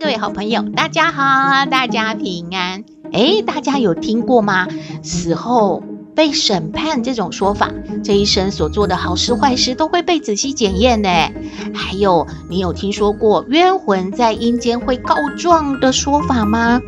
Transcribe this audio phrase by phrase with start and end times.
[0.00, 2.84] 各位好朋友，大家好，大家平安。
[3.12, 4.68] 诶，大家有听过吗？
[5.02, 5.82] 死后
[6.14, 7.72] 被审判这种说法，
[8.04, 11.08] 这一生所做的好事坏事都会被仔细检验呢。
[11.74, 16.80] 还有，你有听说过冤魂在阴间会告状的说法吗？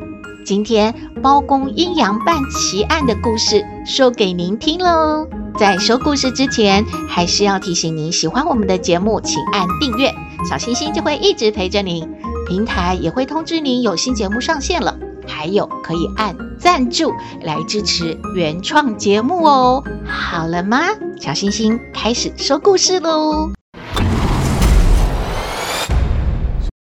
[0.45, 5.27] 今天包公阴阳办奇案的故事说给您听喽。
[5.59, 10.15] 在说故事之前，还是要提醒您，喜欢我们的节目，请按订阅，
[10.49, 12.09] 小星星就会一直陪着您，
[12.51, 14.99] 平台也会通知您有新节目上线了。
[15.25, 17.13] 还有可以按赞助
[17.43, 19.85] 来支持原创节目哦。
[20.05, 20.81] 好了吗？
[21.21, 23.53] 小星星开始说故事喽。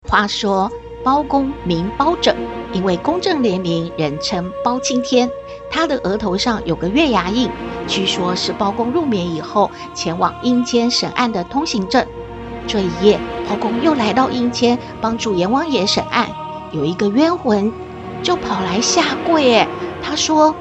[0.09, 0.69] 话说
[1.05, 2.35] 包公名包拯，
[2.73, 5.29] 因为公正廉明，人称包青天。
[5.71, 7.49] 他的额头上有个月牙印，
[7.87, 12.05] 据说是包公入眠以后前往阴间审案的通行证。
[12.67, 16.27] 这一夜，包公又来到阴间帮助阎王爷审案，
[16.71, 17.71] 有一个冤魂。
[18.23, 19.67] 就跑来下跪，哎，
[20.01, 20.55] 他说：“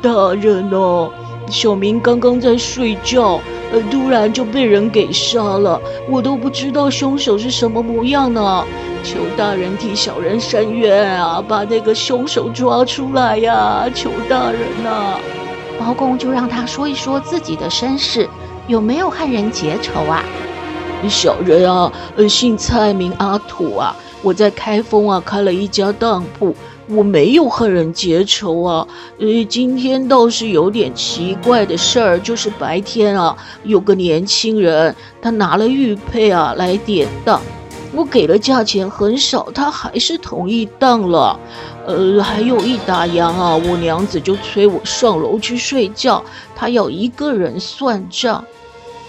[0.00, 1.10] 大人哦，
[1.50, 3.38] 小明刚刚在睡觉，
[3.70, 8.64] 呃，突然就被人给杀了，我都不知道凶手是什么模样呢，
[9.04, 15.18] 求大人替小人伸冤啊，把那个凶手抓出来呀，求大人呐！”
[15.78, 18.26] 包公就让他说一说自己的身世，
[18.66, 20.24] 有没有和人结仇啊？
[21.08, 26.54] 小人啊，呃，姓蔡，名阿土啊，我在开封啊开了一家当铺。
[26.92, 28.84] 我没有和人结仇啊，
[29.20, 37.40] 呃，今天倒是有点奇怪的事儿，就是白天啊，有个年轻人，他拿了玉佩啊来典当，
[37.94, 41.38] 我给了价钱很少，他还是同意当了，
[41.86, 46.20] 呃，还有一打烊啊，我娘子就催我上楼去睡觉，
[46.56, 48.44] 他要一个人算账，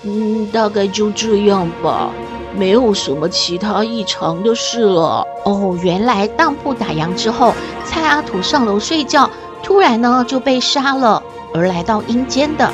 [0.03, 2.09] 嗯，大概就这样吧。
[2.55, 5.25] 没有什么其他异常的事了。
[5.45, 7.53] 哦，原来当铺打烊之后，
[7.85, 9.29] 蔡阿土上楼睡觉，
[9.63, 11.21] 突然呢就被杀了，
[11.53, 12.69] 而来到阴间的。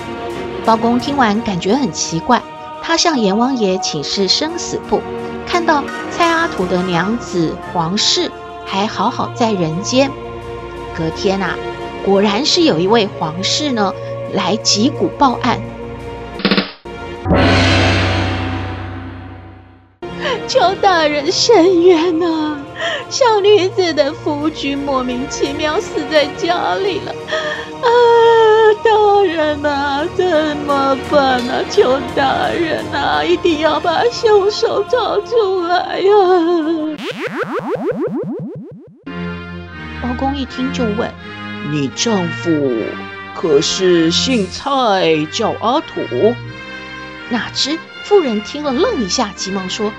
[0.65, 2.41] 包公听完感觉很奇怪，
[2.81, 5.01] 他向阎王爷请示生死簿，
[5.45, 8.31] 看到蔡阿土的娘子黄氏
[8.65, 10.09] 还好好在人间。
[10.97, 11.55] 隔天啊，
[12.03, 13.93] 果然是有一位黄氏呢
[14.33, 15.59] 来击鼓报案。
[20.89, 22.57] 大人伸冤啊！
[23.09, 27.11] 小女子的夫君莫名其妙死在家里了，
[27.81, 27.89] 啊！
[28.81, 31.61] 大人啊，怎么办啊？
[31.69, 36.09] 求大人啊，一定要把凶手找出来呀！
[40.01, 41.13] 包公一听就问
[41.69, 42.49] ：“你丈夫
[43.35, 45.99] 可是姓蔡，叫阿土？”
[47.29, 49.91] 哪知妇人听了愣一下，急忙说。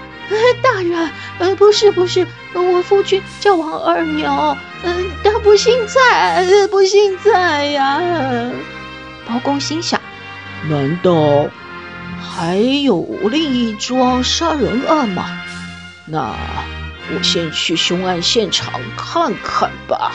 [0.62, 4.94] 大人，呃，不是不是，我夫君叫王二牛，嗯、
[5.24, 8.00] 呃，他不姓蔡，不姓蔡呀。
[9.26, 10.00] 包公心想，
[10.68, 11.46] 难道
[12.20, 15.24] 还有另一桩杀人案吗？
[16.06, 16.34] 那
[17.14, 20.12] 我先去凶案现场看看吧。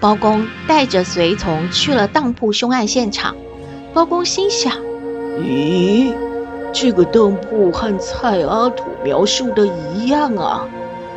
[0.00, 3.36] 包公带着随从去了当铺凶案现场。
[3.92, 4.72] 包公心想，
[5.40, 6.14] 咦？
[6.72, 10.68] 这个当铺和蔡阿土描述的一样啊？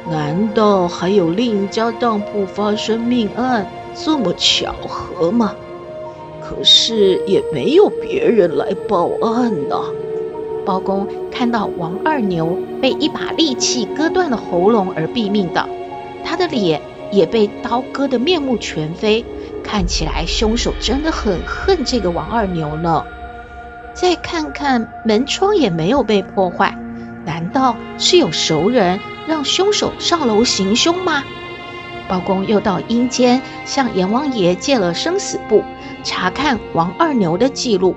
[0.09, 3.65] 难道还有另一家当铺发生命案？
[3.93, 5.53] 这么巧合吗？
[6.41, 9.75] 可是也没有别人来报案呢。
[10.65, 15.67] 包公看到王二牛被一把利器割断了喉咙而毙命的，
[16.23, 16.81] 他的脸
[17.11, 19.23] 也被刀割得面目全非，
[19.63, 23.03] 看起来凶手真的很恨这个王二牛呢。
[23.93, 26.75] 再看看门窗也没有被破坏，
[27.25, 31.23] 难道是有熟人让凶手上楼行凶吗？
[32.07, 35.63] 包公又到阴间向阎王爷借了生死簿，
[36.03, 37.95] 查看王二牛的记录。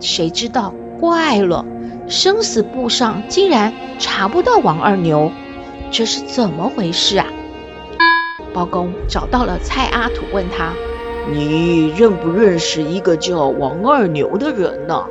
[0.00, 1.64] 谁知道怪了，
[2.06, 5.32] 生死簿上竟然查不到王二牛，
[5.90, 7.26] 这是怎么回事啊？
[8.52, 10.72] 包公找到了蔡阿土，问他
[11.32, 15.04] ：“你认不认识一个叫王二牛的人呢？”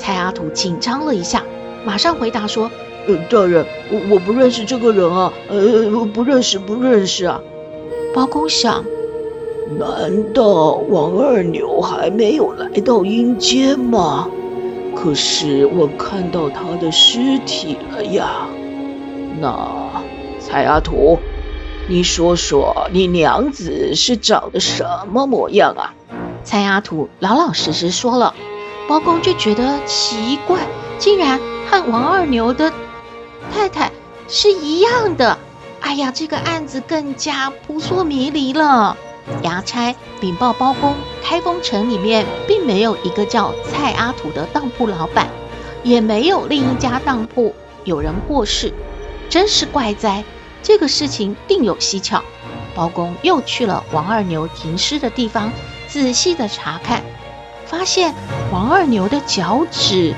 [0.00, 1.44] 蔡阿土紧张了一下，
[1.84, 2.70] 马上回答说
[3.06, 7.38] ：“呃，大人，我我不认识这个人啊，呃，不认识，不认识啊。
[8.14, 8.82] 包公想，
[9.78, 14.26] 难道王二牛还没有来到阴间吗？
[14.96, 18.48] 可是我看到他的尸体了呀。
[19.38, 20.02] 那
[20.40, 21.18] 蔡阿土，
[21.90, 24.82] 你说说，你娘子是长得什
[25.12, 25.92] 么模样啊？
[26.42, 28.34] 蔡阿土老老实实说了，
[28.90, 30.58] 包公就觉得奇怪，
[30.98, 31.40] 竟然
[31.70, 32.72] 和王二牛的
[33.54, 33.92] 太太
[34.26, 35.38] 是一样的。
[35.80, 38.96] 哎呀，这个案子更加扑朔迷离了。
[39.44, 45.28] 衙差禀报包公，开封城里面并没有一个叫蔡阿土的当铺老板，
[45.84, 47.54] 也没有另一家当铺
[47.84, 48.74] 有人过世，
[49.28, 50.24] 真是怪哉！
[50.64, 52.24] 这个事情定有蹊跷。
[52.74, 55.52] 包公又去了王二牛停尸的地方，
[55.86, 57.04] 仔细的查看，
[57.70, 58.12] 发现
[58.52, 60.12] 王二牛的脚趾，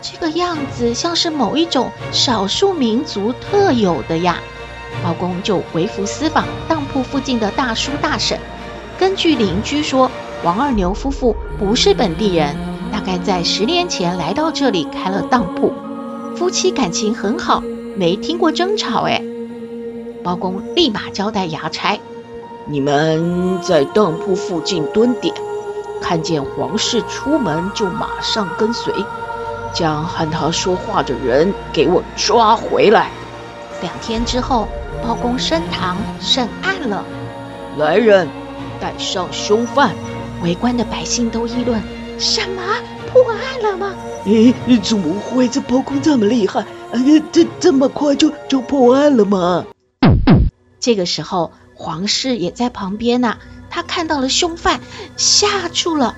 [0.00, 4.38] 这个样子像是某一种少数民族特有的呀。
[5.02, 8.38] 包公就微服私访当铺附近的大叔大婶，
[8.96, 10.08] 根据邻居说，
[10.44, 12.54] 王二牛夫妇不是本地人，
[12.92, 15.72] 大概在十年前来到这里开了当铺，
[16.36, 17.64] 夫妻感情很好，
[17.96, 19.08] 没听过争吵。
[19.08, 19.20] 哎，
[20.22, 21.98] 包公立马交代衙差
[22.68, 25.34] ：“你们在当铺附近蹲点，
[26.02, 28.92] 看见皇室出门就马上跟随，
[29.72, 33.10] 将和他说话的人给我抓回来。”
[33.80, 34.68] 两天之后。
[35.02, 37.02] 包公升堂审案了，
[37.76, 38.28] 来人，
[38.78, 39.90] 带上凶犯。
[40.44, 41.82] 围观的百姓都议论：
[42.18, 42.62] 什么
[43.10, 43.94] 破案了吗？
[44.24, 45.48] 咦，怎么会？
[45.48, 46.60] 这包公这么厉害？
[46.92, 49.64] 哎，这这么快就就破案了吗？
[50.78, 53.38] 这个时候，皇室也在旁边呢、啊，
[53.72, 54.80] 他看到了凶犯，
[55.16, 56.14] 吓住了。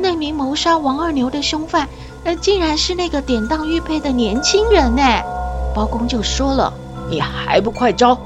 [0.00, 1.88] 那名谋杀王二牛的凶犯，
[2.24, 5.02] 呃，竟然是那个典当玉佩的年轻人呢。
[5.74, 6.72] 包公就说了。
[7.10, 8.16] 你还不快招！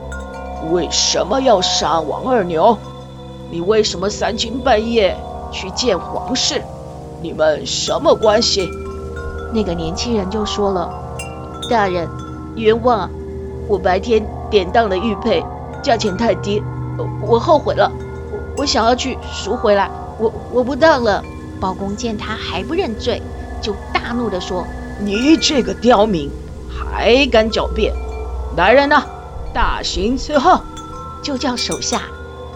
[0.70, 2.78] 为什么要杀王二牛？
[3.50, 5.16] 你为什么三更半夜
[5.50, 6.62] 去见黄氏？
[7.22, 8.70] 你们什么关系？
[9.52, 10.90] 那个年轻人就说了
[11.70, 12.08] ：“大人，
[12.56, 13.10] 冤枉啊！
[13.68, 15.42] 我白天典当了玉佩，
[15.82, 16.62] 价钱太低，
[17.22, 17.90] 我后悔了，
[18.56, 21.22] 我想要去赎回来，我我不当了。”
[21.60, 23.22] 包公见他还不认罪，
[23.62, 24.66] 就大怒地说
[25.00, 26.30] ：“你这个刁民，
[26.68, 27.94] 还敢狡辩！”
[28.56, 29.02] 来人呐，
[29.54, 30.60] 大刑伺候！
[31.22, 32.02] 就叫手下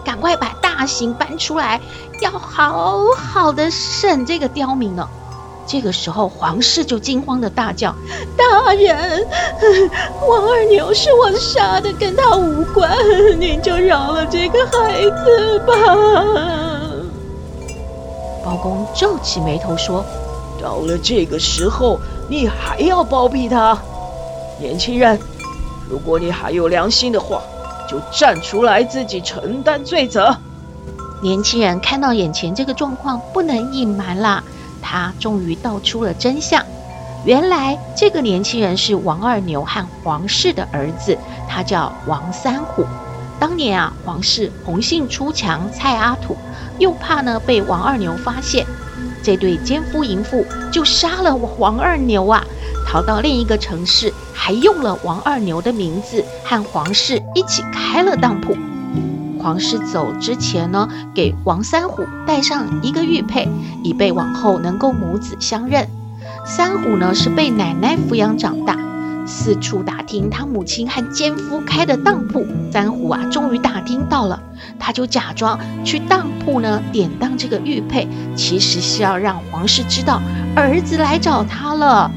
[0.05, 1.81] 赶快把大刑搬出来，
[2.21, 5.09] 要好好的审这个刁民呢。
[5.69, 7.93] 这个时候，皇室就惊慌的大叫
[8.35, 9.23] ：“大人，
[10.27, 12.91] 王二牛是我杀的，跟他无关，
[13.39, 15.73] 您就饶了这个孩子吧。”
[18.43, 20.03] 包公皱起眉头说
[20.59, 23.77] ：“到了这个时候，你还要包庇他，
[24.59, 25.19] 年轻人。”
[25.87, 27.43] 如果你还有良心的话，
[27.87, 30.35] 就站出来自己承担罪责。
[31.21, 34.43] 年轻人看到眼前这个状况，不能隐瞒啦，
[34.81, 36.63] 他终于道出了真相。
[37.25, 41.17] 原来这个年轻人是王二牛和黄氏的儿子，
[41.47, 42.85] 他叫王三虎。
[43.39, 46.35] 当年啊，黄氏红杏出墙，蔡阿土
[46.77, 48.65] 又怕呢被王二牛发现，
[49.23, 52.43] 这对奸夫淫妇就杀了王二牛啊。
[52.87, 58.57] 逃到另一个城市，还用了王二牛的名字和黄氏一起开了当铺。
[59.41, 63.47] 黄氏走之前呢，给王三虎带上一个玉佩，
[63.83, 65.87] 以备往后能够母子相认。
[66.45, 68.77] 三虎呢是被奶奶抚养长大，
[69.25, 72.45] 四处打听他母亲和奸夫开的当铺。
[72.71, 74.41] 三虎啊，终于打听到了，
[74.77, 80.21] 他就假装去当铺呢典当这个玉佩，其实是要让黄氏知道
[80.55, 82.11] 儿子来找他了。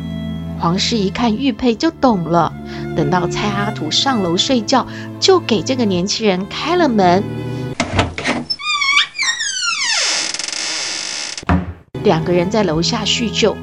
[0.59, 2.53] 黄氏一看玉佩就懂了，
[2.97, 4.87] 等到蔡阿土上楼睡觉，
[5.19, 7.23] 就给这个年轻人开了门。
[12.03, 13.57] 两个人在楼下叙旧，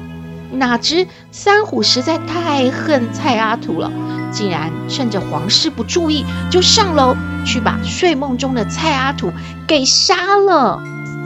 [0.50, 3.92] 哪知三虎实在太恨蔡阿土了，
[4.32, 9.30] 竟然趁着黄氏不注意，就上楼去把睡梦中的蔡阿土
[9.66, 10.82] 给杀了。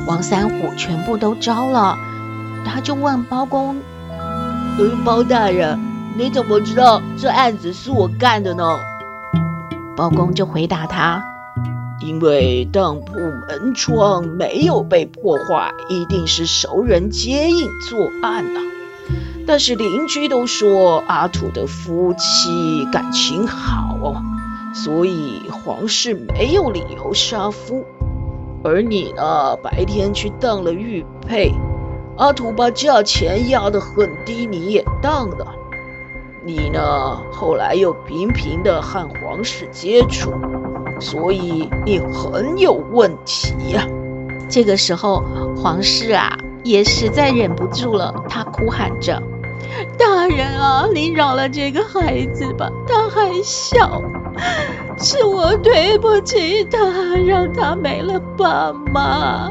[0.06, 1.96] 王三虎全部都招了，
[2.66, 3.76] 他就问包公。
[4.76, 5.78] 呃，包大人，
[6.16, 8.78] 你怎么知道这案子是我干的呢？
[9.97, 11.25] 包公就回答他
[12.00, 18.61] ：“因为当铺门窗没有被破坏，一定是熟人接应作案呐。
[19.44, 24.23] 但是邻居都说阿土的夫妻感情好哦，
[24.73, 27.85] 所以皇室没有理由杀夫。
[28.62, 31.52] 而你呢，白天去当了玉佩。”
[32.16, 35.53] 阿土把价钱压得很低，你也当了。
[36.47, 36.81] 你呢，
[37.33, 40.31] 后来又频频的和皇室接触，
[41.01, 43.87] 所以你很有问题呀。
[44.47, 45.25] 这个时候，
[45.57, 49.23] 皇室啊也实在忍不住了，他哭喊着
[49.99, 54.03] ：“大人啊，你饶了这个孩子吧，他还小，
[54.99, 56.79] 是我对不起他，
[57.27, 59.51] 让他没了爸妈。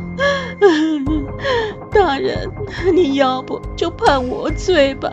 [1.89, 2.51] 大人，
[2.93, 5.11] 你要不就判我罪吧。”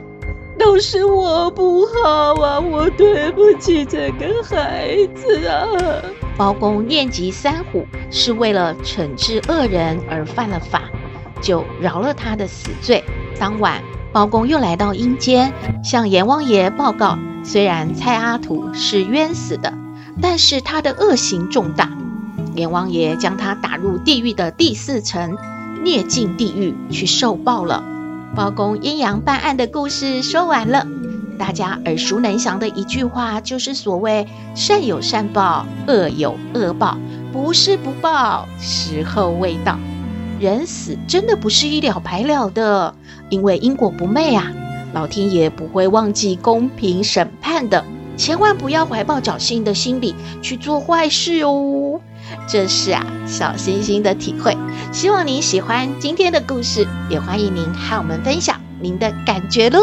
[0.61, 5.67] 都是我不好啊，我对不起这个孩子啊。
[6.37, 10.83] 包公念及三虎是为了惩治恶人而犯了法，
[11.40, 13.02] 就饶了他的死罪。
[13.38, 15.50] 当晚，包公又来到阴间，
[15.83, 19.73] 向阎王爷报告：虽然蔡阿土是冤死的，
[20.21, 21.90] 但是他的恶行重大，
[22.55, 25.38] 阎王爷将他打入地狱的第四层，
[25.83, 27.83] 孽尽地狱去受报了。
[28.35, 30.87] 包公阴阳办案的故事说完了，
[31.37, 36.97] 大家耳熟能详的一句话就是所谓“善有善报，恶有恶报，
[37.33, 39.79] 不是不报，时候未到”。
[40.39, 42.95] 人死真的不是一了百了的，
[43.29, 44.53] 因为因果不昧啊，
[44.95, 47.85] 老天爷不会忘记公平审判的，
[48.17, 52.01] 千万不要怀抱侥幸的心理去做坏事哦。
[52.49, 54.57] 这是啊，小星星的体会。
[54.93, 59.81] 希望您喜欢今天的故事，也欢迎您和我们分享您的感觉喽。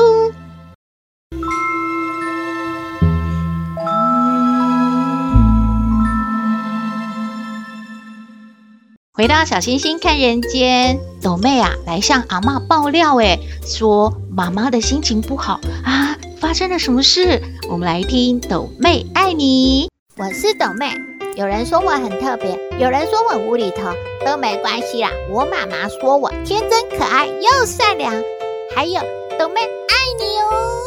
[9.13, 17.41] 回到小星星看人间，斗妹啊，来向阿嬷爆料，诶，说妈妈的心情不好啊，发生了什么事？
[17.67, 21.16] 我们来听斗妹爱你，我是斗妹。
[21.37, 23.93] 有人说我很特别，有人说我无厘头，
[24.25, 25.11] 都没关系啦。
[25.29, 28.11] 我妈妈说我天真可爱又善良，
[28.75, 28.99] 还有
[29.37, 30.81] 斗妹爱你哦。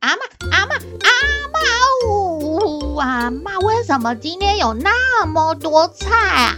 [0.00, 0.20] 阿嬷，
[0.52, 1.10] 阿嬷，阿
[1.52, 6.56] 嬷呜，阿嬷为什么今天有那么多菜啊？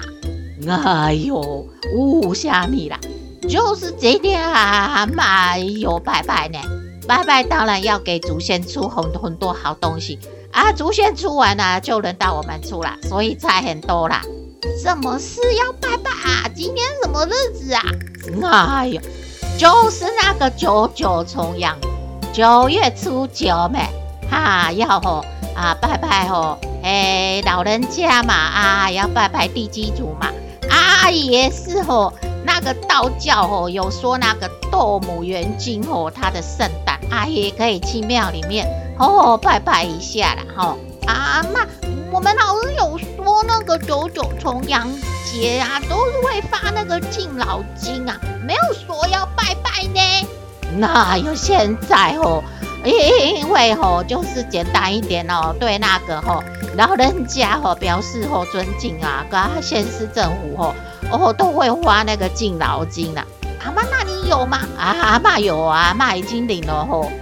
[0.84, 1.66] 哎呦，
[1.96, 3.00] 呜虾米啦，
[3.48, 6.60] 就是今天阿嬷有拜拜呢，
[7.08, 10.20] 拜拜当然要给祖先出很多很多好东西。
[10.52, 14.22] 啊，祖先出完了，就轮到我们出了，所以菜很多啦。
[14.82, 16.48] 什么事要拜拜啊？
[16.54, 17.82] 今天什么日子啊？
[18.76, 19.00] 哎呦，
[19.58, 21.76] 就是那个九九重阳，
[22.32, 23.80] 九月初九嘛，
[24.30, 25.24] 哈，要吼
[25.56, 30.28] 啊拜拜吼，哎，老人家嘛啊，要拜拜地基主嘛。
[30.68, 32.12] 啊，也是吼，
[32.44, 38.66] 那个道教吼有说那个斗母元君吼，他的圣诞啊，也可以去庙里面。
[39.02, 40.76] 哦，拜拜一下啦，吼、哦！
[41.08, 41.66] 啊妈，
[42.12, 44.88] 我们老师有说那个九九重阳
[45.24, 48.16] 节啊，都是会发那个敬老金啊，
[48.46, 50.28] 没有说要拜拜呢。
[50.76, 52.44] 那有现在哦，
[52.84, 56.40] 因为哦就是简单一点哦，对那个哦
[56.76, 60.74] 老人家哦表示哦尊敬啊，跟县市政府哦
[61.10, 63.26] 哦都会发那个敬老金啦。
[63.64, 64.60] 阿妈，那你有吗？
[64.78, 67.02] 啊，阿妈有啊，阿妈已经领了吼。
[67.02, 67.21] 就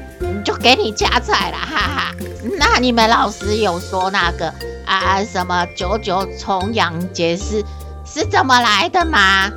[0.62, 2.14] 给你加菜了，哈哈。
[2.58, 4.52] 那你们老师有说那个
[4.86, 7.64] 啊什么九九重阳节是
[8.04, 9.50] 是怎么来的吗？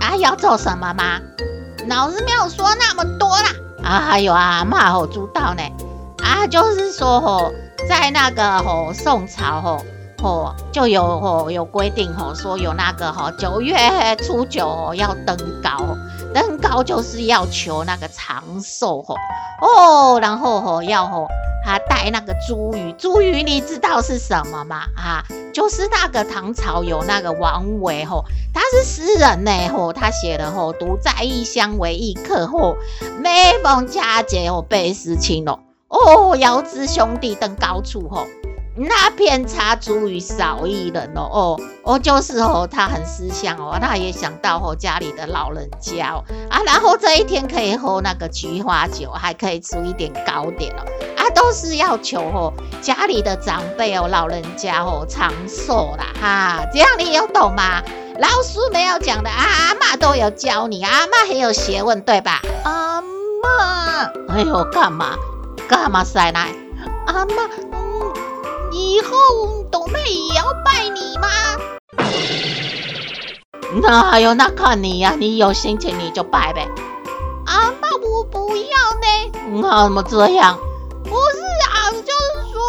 [0.00, 1.20] 啊要做什么吗？
[1.88, 3.50] 老师没有说那么多啦。
[3.82, 5.62] 啊还有啊，妈好知道呢。
[6.22, 7.52] 啊就是说吼，
[7.88, 9.84] 在那个吼宋朝吼
[10.20, 13.76] 吼就有吼有规定吼说有那个吼九月
[14.16, 15.96] 初九要登高。
[16.34, 19.16] 登高就是要求那个长寿吼
[19.60, 21.26] 哦，然后吼要吼
[21.64, 24.84] 他带那个茱萸，茱萸你知道是什么吗？
[24.96, 32.76] 啊，就是那个唐朝有那个王维吼，他是诗人呢吼，他写的吼独在异乡为异客吼，
[33.20, 35.58] 每逢佳节哦倍思亲哦
[35.88, 38.26] 哦，遥知兄弟登高处吼。
[38.78, 50.82] 那偏差茱萸少一人哦哦哦，就是哦，他很思乡哦，他也想到哦家里的老人家哦啊，然后这一天可以喝那个菊花酒，还可以吃一点糕点哦
[51.16, 57.82] 啊，都是要求哦家里的长辈哦老人家哦长寿啦哈，这样你有懂吗？
[58.20, 62.42] 老师没有讲的啊，阿嬷都有教你，阿嬷很有学问对吧？
[62.64, 65.16] 阿嬷，哎呦，干嘛
[65.68, 66.48] 干嘛塞奶？
[67.06, 67.67] 阿嬷。
[68.72, 71.28] 以后斗妹也要拜你吗？
[73.82, 76.68] 那还有那看你呀、啊，你有心情你就拜呗。
[77.46, 79.60] 阿嬷，我不要呢。
[79.62, 80.58] 那怎么这样？
[81.04, 82.60] 不是啊，就是说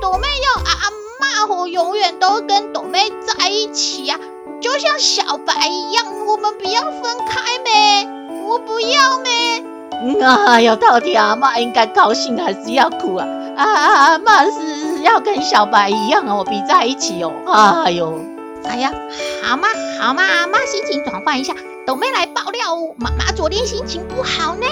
[0.00, 4.22] 斗妹要阿嬷吼，永远都跟斗妹在一起呀、啊，
[4.60, 8.08] 就像小白一样，我们不要分开呗。
[8.46, 9.64] 我不要呗。
[10.02, 13.26] 嗯啊哟，到底阿妈应该高兴还是要哭啊？
[13.56, 14.73] 啊阿嬷是
[15.04, 17.30] 要跟小白一样哦，比在一起哦。
[17.46, 18.18] 哎呦，
[18.64, 18.92] 哎呀，
[19.42, 19.68] 好嘛
[20.00, 21.54] 好嘛，阿嬷心情转换一下。
[21.86, 24.66] 豆妹来爆料哦，妈妈昨天心情不好呢。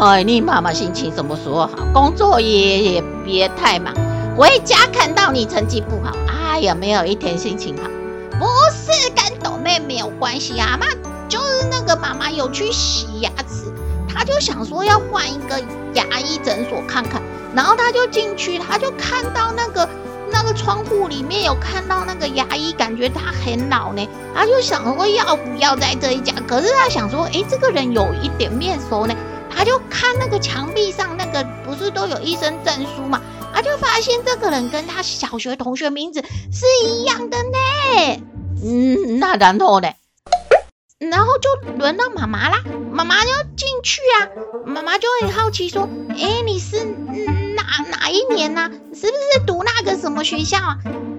[0.00, 1.70] 哎，你妈妈心情什么时候好？
[1.92, 3.94] 工作也也别太忙，
[4.34, 7.90] 回家看到你成绩不好，哎呀，没有一天心情好。
[8.38, 10.86] 不是跟豆妹没有关系啊，妈
[11.28, 13.70] 就是那个妈妈有去洗牙齿，
[14.08, 15.60] 她就想说要换一个
[15.92, 17.20] 牙医诊所看看，
[17.54, 19.88] 然后他就进去，他就看到那个。
[20.32, 24.08] 那个窗户里面有看到那个牙医，感觉他很老呢。
[24.34, 29.14] 他就想说要不要在这一家，可是他想说，诶，这个人有一点面熟呢。
[29.48, 33.22] 他就看那个墙壁上那个不是都有医生证书嘛？
[33.54, 36.20] 他就发现这个人跟他小学同学名字
[36.52, 38.22] 是一样的呢。
[38.64, 39.88] 嗯，那然后呢？
[40.98, 42.64] 然后就轮到妈妈啦。
[42.90, 44.28] 妈妈要进去啊，
[44.66, 46.84] 妈妈就很好奇说，诶，你是？
[46.84, 47.43] 哪
[47.90, 50.78] 哪一年呢、是不是读那个什么学校啊？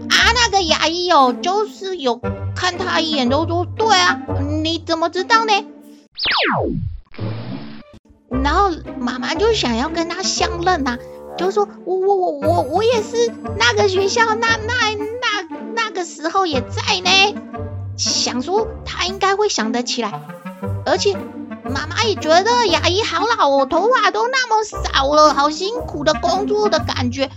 [0.09, 2.21] 啊，那个牙医哦，就是有
[2.55, 4.21] 看他一眼，都说对啊。
[4.63, 5.53] 你怎么知道呢？
[8.29, 10.97] 然后妈妈就想要跟他相认呐、啊，
[11.37, 17.35] 就说我我我我我也是那个学校，那那那那个时候也在呢。
[17.97, 20.21] 想说他应该会想得起来，
[20.85, 21.15] 而且。
[21.69, 27.29] 妈妈也觉得牙医好老哦，头发都那么少了，好辛苦的工作的感觉。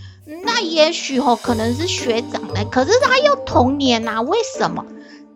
[0.45, 4.85] 那也许哦，可能是学长呢，可是他又同年呐，为什么？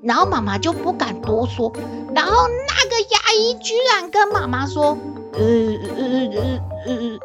[0.02, 1.72] 然后妈妈就不敢多说。
[2.14, 4.98] 然后那个牙医居然跟妈妈说
[5.32, 7.18] ：“呃呃呃呃呃，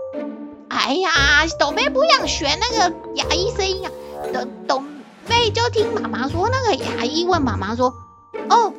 [0.70, 1.12] 哎呀，
[1.60, 3.92] 斗妹不想学那个牙医声音啊。”
[4.34, 4.84] 斗斗
[5.28, 7.94] 妹就听妈妈说，那个牙医问妈妈说
[8.50, 8.72] ：“哦。”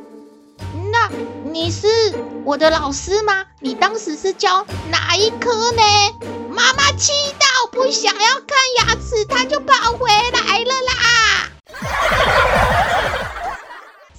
[1.61, 1.89] 你是
[2.45, 3.45] 我的老师吗？
[3.59, 5.83] 你当时是教哪一科呢？
[6.55, 10.73] 妈妈气到不想要看牙齿，她就跑回来了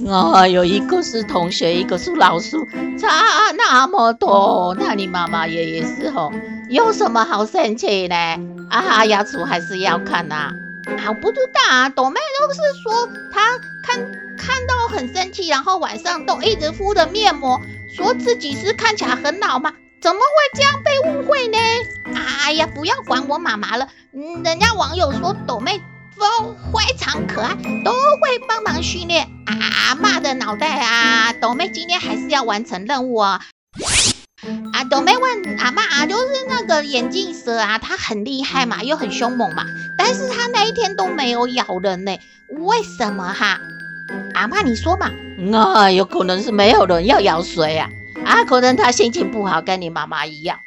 [0.04, 0.14] 啦。
[0.36, 2.58] 啊， 有一个是同学，一个是老师，
[3.00, 6.34] 差那么多，那你妈妈也也是吼，
[6.70, 8.16] 有什么好生气呢？
[8.70, 10.36] 啊，牙齿还是要看呐。
[10.36, 10.52] 啊，
[11.08, 14.30] 我不知道啊，斗妹都是说她看。
[14.42, 17.60] 看到很生气，然后晚上都一直敷着面膜，
[17.94, 19.74] 说自己是看起来很老吗？
[20.02, 21.58] 怎么会这样被误会呢？
[22.46, 23.90] 哎呀，不要管我妈妈了。
[24.14, 25.82] 嗯，人家网友说抖妹
[26.18, 31.34] 都非常可爱，都会帮忙训练啊，骂的脑袋啊。
[31.34, 33.42] 抖妹今天还是要完成任务啊。
[34.74, 39.66] 啊，斗妹问阿妈啊，就是那个眼镜蛇啊，它很厉害嘛，又很凶猛嘛，
[39.98, 42.18] 但是它那一天都没有咬人呢，
[42.50, 43.60] 为什么哈？
[44.34, 45.10] 阿妈，你说嘛？
[45.38, 47.90] 那有可能是没有人要咬谁啊？
[48.26, 50.60] 啊，可能他心情不好，跟你妈妈一样。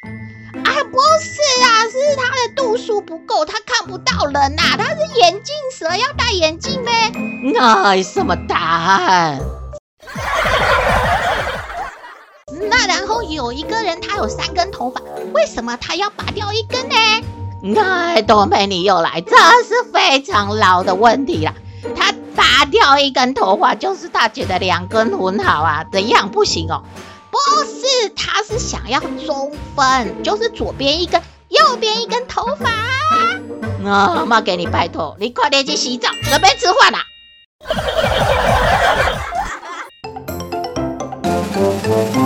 [0.65, 4.77] 啊，不是啊，是他的度数不够，他看不到人呐、啊。
[4.77, 7.11] 他是眼镜蛇，要戴眼镜呗。
[7.55, 9.41] 那什么答案？
[12.69, 15.01] 那然后有一个人，他有三根头发，
[15.35, 16.97] 为什么他要拔掉一根呢？
[17.81, 21.55] 哎，多美你又来，这是非常老的问题了。
[21.97, 22.13] 他。
[22.35, 26.83] 拔掉一根头发，就是他觉得两根很好啊，怎样不行哦？
[27.31, 31.21] 不是，他是想要中分，就是左边一根，
[31.51, 32.71] 右边一根头发。
[33.87, 37.05] 啊，妈给你拜托，你快点去洗澡，准备吃饭啦。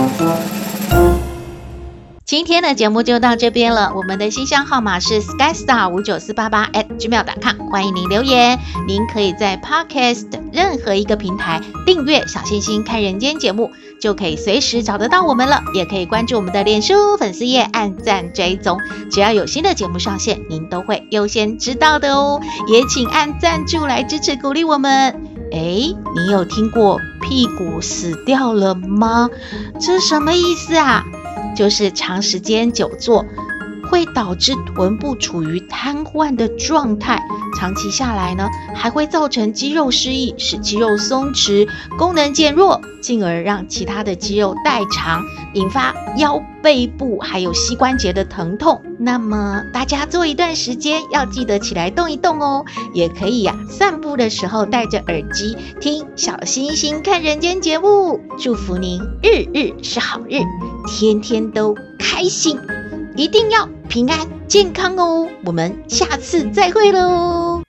[2.27, 3.93] 今天的节目就到这边了。
[3.95, 8.59] 我们的信箱号码是 skystar 五九四八八 at gmail.com，欢迎您留言。
[8.85, 15.63] 您可以在 Podcast 任何一个平台订阅“小星星看人间”节目，就可以随时找得到我们了。
[15.73, 18.77] 也可以关注我们的脸书粉丝页，按赞追踪，
[19.09, 22.41] 只要有新的节目上线，您都会优先知道的哦。
[22.67, 24.91] 也请按赞助来支持鼓励我们。
[25.53, 29.29] 哎，你有听过屁股死掉了吗？
[29.79, 31.05] 这什么意思啊？
[31.57, 33.25] 就是长时间久坐
[33.89, 37.19] 会导致臀部处于瘫痪的状态，
[37.57, 41.67] 长期下来呢，还会造成肌肉失忆，使肌肉松弛，
[41.97, 48.81] 功能减弱，进而让其他的肌肉代偿，引发腰背部还有膝关节的疼痛。
[48.99, 60.41] 那么大家做一段时间要记得起来动一动哦，也可以呀、散步的时候戴着耳机听小星星看人间节目，祝福您日日是好日，
[60.89, 62.59] 天天都开心，
[63.15, 65.29] 一定要平安健康哦！
[65.45, 67.66] 我们下次再会喽。